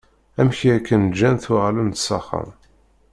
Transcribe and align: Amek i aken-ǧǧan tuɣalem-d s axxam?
Amek 0.39 0.59
i 0.67 0.69
aken-ǧǧan 0.75 1.35
tuɣalem-d 1.43 1.95
s 2.05 2.07
axxam? 2.17 2.49